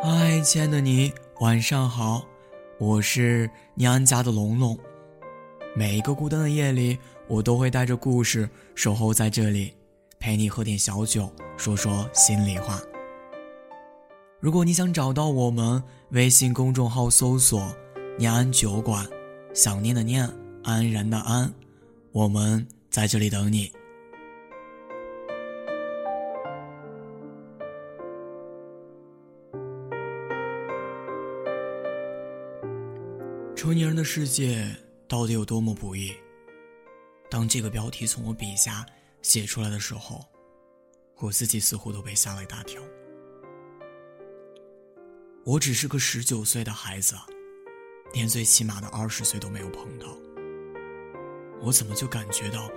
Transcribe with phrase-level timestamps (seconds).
[0.00, 2.24] 嗨，亲爱的你，晚上好，
[2.78, 4.78] 我是你安家的龙龙。
[5.74, 9.74] 每一个孤单的夜里，我都会带着故事守候在这里，
[10.20, 12.80] 陪你喝点小酒，说说心里话。
[14.38, 17.60] 如果你想找到我们，微信公众号搜索
[18.16, 19.04] “念安酒馆”，
[19.52, 20.30] 想念的念，
[20.62, 21.52] 安然的安，
[22.12, 23.68] 我们在这里等你。
[33.68, 34.66] 成年人的世界
[35.06, 36.10] 到底有多么不易？
[37.28, 38.86] 当这个标题从我笔下
[39.20, 40.24] 写出来的时候，
[41.18, 42.80] 我自己似乎都被吓了一大跳。
[45.44, 47.14] 我只是个十九岁的孩子，
[48.14, 50.06] 连最起码的二十岁都没有碰到，
[51.60, 52.70] 我怎么就感觉到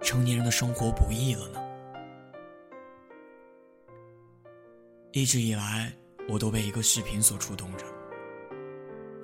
[0.00, 1.60] 成年人的生活不易了呢？
[5.12, 5.94] 一直以来，
[6.30, 7.84] 我都被一个视频所触动着。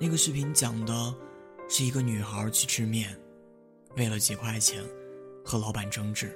[0.03, 1.15] 那个视频讲的
[1.69, 3.15] 是一个女孩去吃面，
[3.95, 4.83] 为了几块钱
[5.45, 6.35] 和老板争执，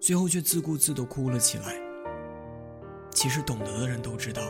[0.00, 1.74] 最后却自顾自的哭了起来。
[3.10, 4.42] 其实懂得的人都知道，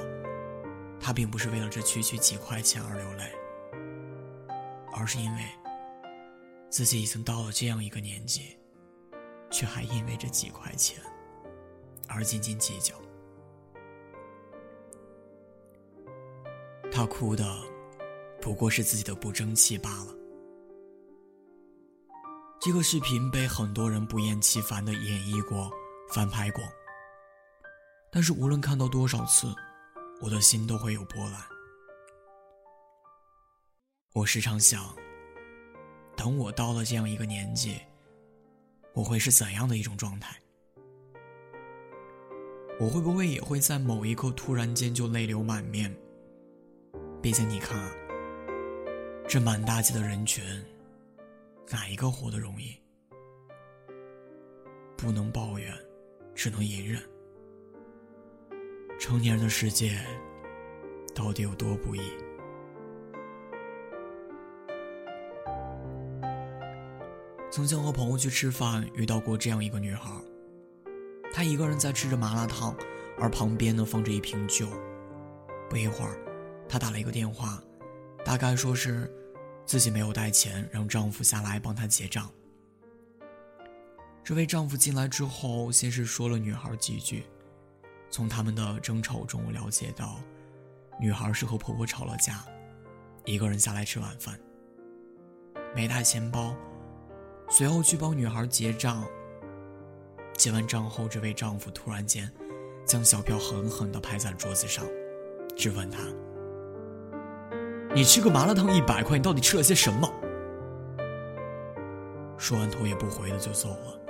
[1.01, 3.33] 她并不是为了这区区几块钱而流泪，
[4.93, 5.43] 而是因为
[6.69, 8.59] 自己已经到了这样一个年纪，
[9.51, 11.01] 却还因为这几块钱
[12.09, 12.95] 而斤斤计较。
[16.99, 17.63] 他哭的
[18.41, 20.13] 不过是自己的不争气罢了。
[22.61, 25.71] 这个视频被很多人不厌其烦的演绎过、
[26.13, 26.61] 翻拍过，
[28.11, 29.47] 但是无论看到多少次，
[30.21, 31.41] 我的心都会有波澜。
[34.13, 34.93] 我时常想，
[36.17, 37.81] 等我到了这样一个年纪，
[38.93, 40.37] 我会是怎样的一种状态？
[42.81, 45.97] 我会不会也会在某一刻突然间就泪流满面？
[47.29, 47.79] 毕竟，你看，
[49.29, 50.43] 这满大街的人群，
[51.71, 52.75] 哪一个活得容易？
[54.97, 55.71] 不能抱怨，
[56.35, 57.03] 只能隐忍。
[58.99, 60.01] 成年人的世界，
[61.15, 62.01] 到底有多不易？
[67.51, 70.11] 曾经和朋友去吃饭，遇到过这样一个女孩，
[71.31, 72.75] 她一个人在吃着麻辣烫，
[73.19, 74.67] 而旁边呢放着一瓶酒。
[75.69, 76.19] 不一会儿。
[76.69, 77.63] 她打了一个电话，
[78.25, 79.11] 大概说是
[79.65, 82.31] 自己没有带钱，让丈夫下来帮她结账。
[84.23, 87.25] 这位丈夫进来之后，先是说了女孩几句，
[88.11, 90.21] 从他们的争吵中我了解到，
[91.01, 92.45] 女孩是和婆婆吵了架，
[93.25, 94.39] 一个人下来吃晚饭，
[95.75, 96.55] 没带钱包，
[97.49, 99.03] 随后去帮女孩结账。
[100.37, 102.31] 结完账后，这位丈夫突然间
[102.85, 104.87] 将小票狠狠地拍在桌子上，
[105.57, 106.01] 质问她。
[107.99, 110.09] 你吃个麻辣烫一百块，你到底吃了些什么？
[112.39, 114.01] 说完头也不回的就走了。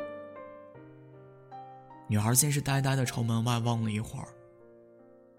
[2.07, 4.29] 女孩先是呆呆的朝门外望了一会儿，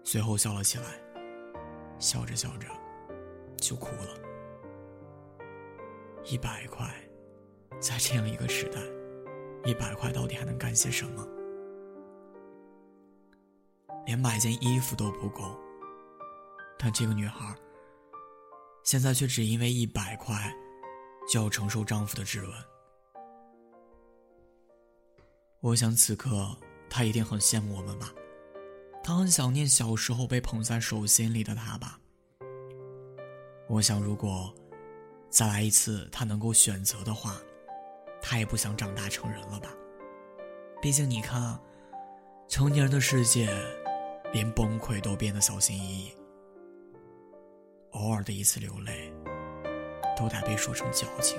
[0.02, 0.84] 随后笑了起来，
[2.00, 2.66] 笑着笑着
[3.56, 4.08] 就哭了。
[6.24, 6.92] 一百块，
[7.78, 8.80] 在这样一个时代，
[9.64, 11.24] 一百块到底还能干些什么？
[14.06, 15.56] 连买件衣服都不够。
[16.76, 17.54] 但这个女孩。
[18.90, 20.52] 现在却只因为一百块，
[21.32, 22.52] 就要承受丈夫的质问。
[25.60, 26.58] 我想此刻
[26.88, 28.12] 她一定很羡慕我们吧，
[29.00, 32.00] 她很想念小时候被捧在手心里的她吧。
[33.68, 34.52] 我想，如果
[35.28, 37.36] 再来一次，她能够选择的话，
[38.20, 39.72] 她也不想长大成人了吧。
[40.82, 41.56] 毕竟你看，
[42.48, 43.56] 成年人的世界，
[44.32, 46.12] 连崩溃都变得小心翼翼。
[47.90, 49.12] 偶尔的一次流泪，
[50.16, 51.38] 都得被说成矫情。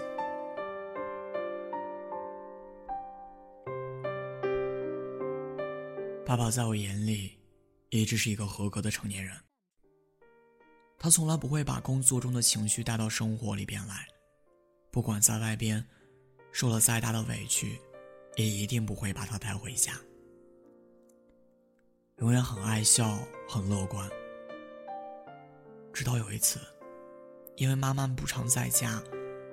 [6.25, 7.37] 爸爸在我眼里，
[7.89, 9.35] 一直是一个合格的成年人。
[10.97, 14.05] 他从来不会把工作中的情绪带到生活里边来，
[14.91, 15.83] 不管在外边
[16.51, 17.79] 受了再大的委屈，
[18.35, 19.93] 也一定不会把他带回家。
[22.17, 23.17] 永远很爱笑，
[23.49, 24.07] 很乐观。
[26.01, 26.59] 直到有一次，
[27.57, 28.99] 因为妈妈不常在家，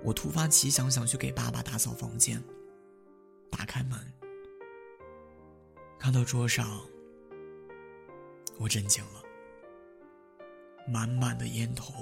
[0.03, 2.43] 我突发奇想想去给爸爸打扫房间。
[3.51, 3.99] 打开门，
[5.99, 6.81] 看到桌上，
[8.59, 9.23] 我震惊了，
[10.91, 11.93] 满满的烟头、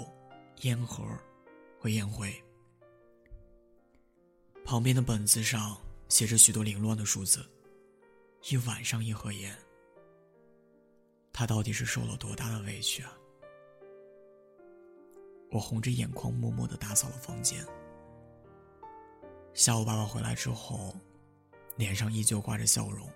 [0.60, 1.02] 烟盒
[1.76, 2.32] 和烟灰，
[4.64, 5.76] 旁边的本子上
[6.08, 7.44] 写着许多凌乱的数字，
[8.48, 9.52] 一晚上一盒烟，
[11.32, 13.12] 他到底是受了多大的委屈啊！
[15.56, 17.66] 我红着眼眶，默默的打扫了房间。
[19.54, 20.94] 下午爸爸回来之后，
[21.76, 23.08] 脸上依旧挂着笑容，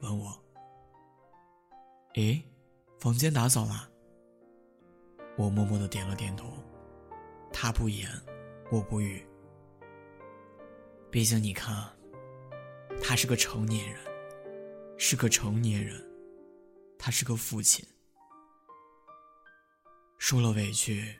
[0.00, 0.32] 问我
[2.14, 2.40] ：“诶，
[3.00, 3.90] 房间打扫了？”
[5.36, 6.52] 我默默的点了点头。
[7.52, 8.08] 他不言，
[8.70, 9.26] 我不语。
[11.10, 11.90] 毕竟你看，
[13.02, 13.98] 他是个成年人，
[14.96, 16.00] 是个成年人，
[16.96, 17.84] 他是个父亲，
[20.16, 21.18] 受了委屈，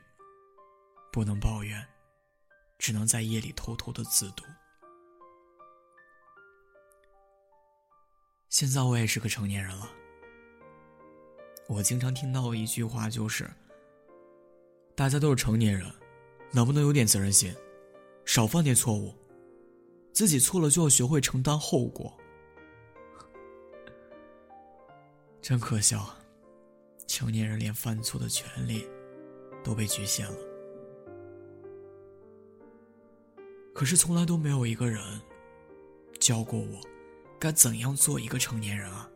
[1.12, 1.86] 不能抱怨，
[2.78, 4.44] 只能在夜里偷偷的自读。
[8.48, 9.88] 现在我也是个成年人了，
[11.68, 13.48] 我经常听到一句话，就是
[14.94, 15.88] 大家都是成年人，
[16.52, 17.54] 能不能有点责任心，
[18.24, 19.14] 少犯点错误？
[20.12, 22.12] 自己错了就要学会承担后果，
[25.40, 26.16] 真可笑！
[27.06, 28.86] 成年人连犯错的权利
[29.64, 30.49] 都被局限了。
[33.80, 35.02] 可是从来都没有一个人
[36.20, 36.78] 教过我
[37.38, 39.10] 该怎样做一个成年人啊！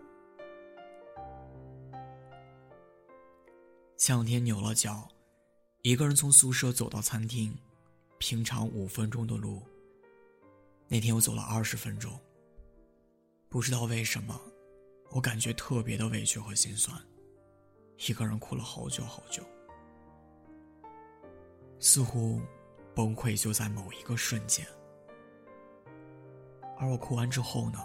[3.99, 5.07] 前两天扭了脚，
[5.83, 7.55] 一个人从宿舍走到餐厅，
[8.17, 9.63] 平常五分钟的路。
[10.89, 12.19] 那天我走了二十分钟。
[13.51, 14.41] 不知道为什么，
[15.11, 16.99] 我感觉特别的委屈和心酸，
[18.09, 19.43] 一个人哭了好久好久。
[21.79, 22.41] 似乎
[22.95, 24.67] 崩溃就在某一个瞬间。
[26.79, 27.79] 而我哭完之后呢，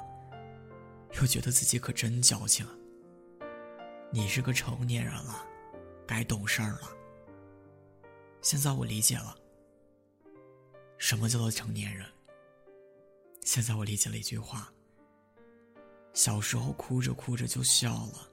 [1.20, 2.68] 又觉得自己可真矫情。
[4.12, 5.46] 你是个成年人了，
[6.08, 6.90] 该懂事儿了。
[8.42, 9.36] 现在我理解了，
[10.98, 12.06] 什么叫做成年人。
[13.42, 14.72] 现在我理解了一句话：
[16.14, 18.30] 小时候哭着哭着就笑了，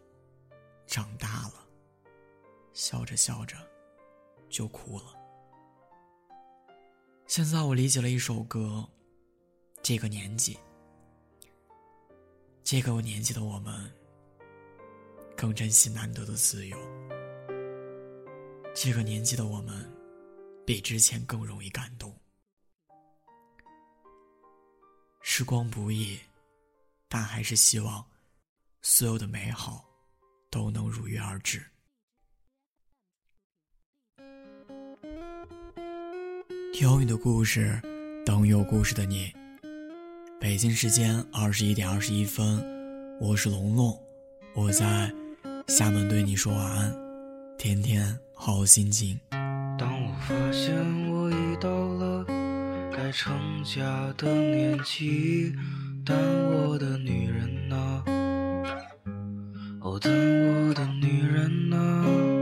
[0.87, 1.67] 长大了，
[2.73, 3.57] 笑着笑着
[4.49, 5.05] 就哭了。
[7.37, 8.83] 现在我理解了一首歌：
[9.83, 10.59] 这个年纪，
[12.65, 13.93] 这个年纪的我们
[15.37, 16.79] 更珍惜难得的自由。
[18.75, 19.87] 这个年纪的我们，
[20.65, 22.11] 比之前更容易感动。
[25.21, 26.19] 时光不易，
[27.07, 28.03] 但还是希望
[28.81, 29.85] 所有的美好
[30.49, 31.63] 都能如约而至。
[36.79, 37.81] 有你的故事，
[38.23, 39.33] 等有故事的你。
[40.39, 42.63] 北京时间二十一点二十一分，
[43.19, 43.99] 我是龙龙，
[44.55, 45.11] 我在
[45.69, 46.95] 厦门对你说晚安，
[47.57, 49.19] 天天好心情。
[49.79, 50.75] 当我发现
[51.11, 52.27] 我已到了。
[52.95, 53.35] 该成
[53.65, 55.55] 家的年纪，
[56.05, 58.05] 但我的女人呢？
[59.81, 62.36] 哦，但我的女人呢？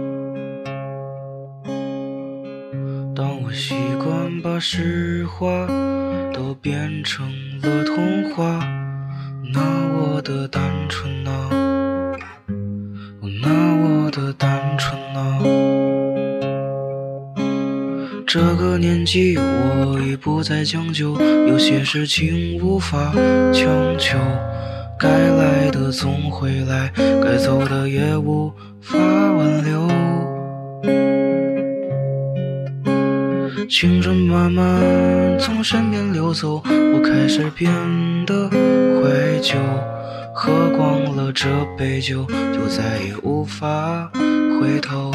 [3.44, 5.66] 我习惯把实话
[6.32, 7.26] 都变成
[7.60, 8.58] 了童话，
[9.52, 9.60] 那
[9.92, 11.50] 我的单纯呢？
[13.42, 15.38] 那我的单纯呢？
[18.26, 23.12] 这个年纪，我已不再将就，有些事情无法
[23.52, 23.68] 强
[23.98, 24.18] 求。
[24.98, 28.50] 该来的总会来，该走的也无
[28.80, 29.86] 法挽留。
[33.68, 36.62] 青春慢慢从身边流走，
[36.94, 37.70] 我开始变
[38.26, 39.54] 得怀旧。
[40.34, 44.10] 喝光了这杯酒，就再也无法
[44.60, 45.12] 回头。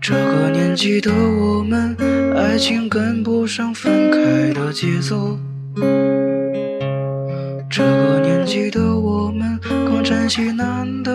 [0.00, 1.96] 这个年纪的我们，
[2.36, 5.38] 爱情跟不上分开的节奏。
[7.70, 11.12] 这个年纪的我们，更珍惜难得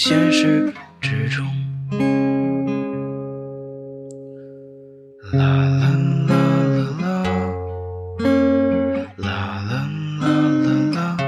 [0.00, 1.44] 现实之中。
[5.32, 5.90] 啦啦
[6.28, 6.34] 啦
[7.00, 8.24] 啦啦，
[9.16, 9.26] 啦
[9.68, 9.72] 啦
[10.20, 10.24] 啦
[10.62, 11.18] 啦啦，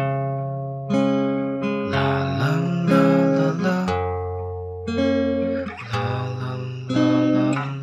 [1.90, 1.98] 啦
[2.38, 2.46] 啦
[2.86, 2.94] 啦
[3.34, 3.68] 啦啦，
[5.90, 5.98] 啦
[6.38, 6.54] 啦
[6.90, 6.94] 啦
[7.34, 7.82] 啦啦。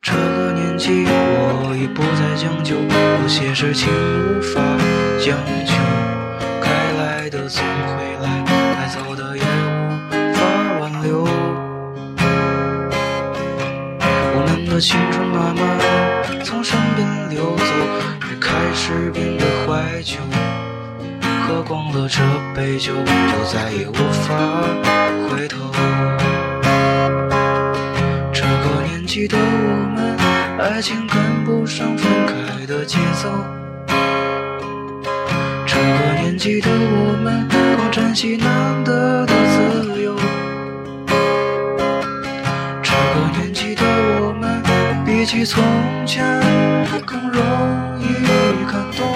[0.00, 4.62] 这个年纪，我已不再将就，有些事情无法
[5.18, 5.36] 将
[5.66, 5.74] 就，
[7.30, 8.44] 的总会来，
[8.74, 10.40] 该走的也无法
[10.80, 11.24] 挽留。
[14.34, 15.62] 我们的青春慢慢
[16.42, 17.64] 从身边流走。
[18.30, 20.16] 也开始变得怀旧。
[21.46, 22.20] 喝光了这
[22.54, 24.34] 杯酒，就再也无法
[25.28, 25.58] 回头。
[28.32, 29.42] 这个年纪的我
[29.94, 30.16] 们，
[30.58, 33.59] 爱情跟不上分开的节奏。
[36.42, 40.16] 这个年纪的我们，更珍惜难得的自由。
[42.82, 43.82] 这个年纪的
[44.22, 44.62] 我们，
[45.04, 45.62] 比起从
[46.06, 46.24] 前
[47.04, 47.42] 更容
[48.00, 48.04] 易
[48.64, 49.06] 感动。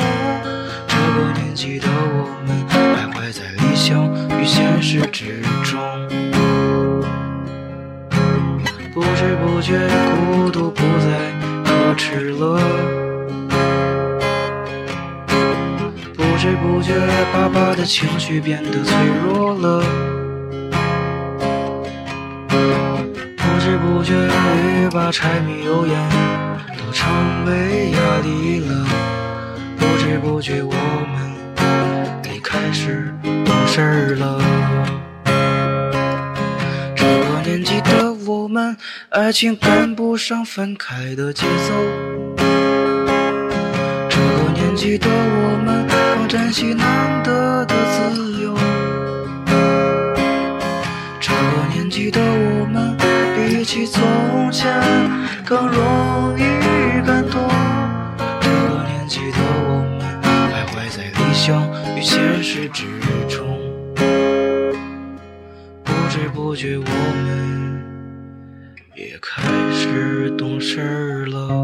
[0.86, 4.04] 这个年纪的我们，徘徊在理想
[4.38, 5.80] 与现实之中。
[8.92, 11.08] 不知不觉，孤独不再
[11.64, 12.93] 可耻了。
[16.44, 16.92] 不知不觉，
[17.32, 19.82] 爸爸的情绪变得脆弱了。
[23.38, 26.10] 不知不觉，欲把柴米油盐
[26.76, 28.86] 都成为压力了。
[29.78, 31.32] 不知不觉，我们
[32.30, 34.38] 已开始懂事了。
[36.94, 38.76] 这个年纪的我们，
[39.08, 42.23] 爱情跟不上分开的节奏。
[44.74, 48.52] 年纪的我们更珍惜难得的自由。
[51.20, 52.96] 这个年纪的我们
[53.36, 54.68] 比起从前
[55.44, 56.42] 更容易
[57.06, 57.48] 感动。
[58.40, 59.38] 这个年纪的
[59.68, 61.62] 我们徘徊在理想
[61.96, 62.84] 与现实之
[63.28, 63.46] 中。
[65.84, 67.80] 不知不觉我们
[68.96, 69.40] 也开
[69.72, 71.63] 始懂事了。